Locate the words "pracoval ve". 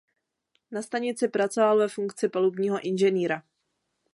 1.27-1.87